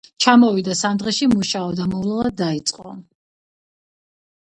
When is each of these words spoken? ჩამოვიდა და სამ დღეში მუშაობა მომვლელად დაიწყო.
ჩამოვიდა 0.23 0.71
და 0.73 0.77
სამ 0.79 0.97
დღეში 1.03 1.27
მუშაობა 1.35 1.87
მომვლელად 1.93 2.43
დაიწყო. 2.43 2.99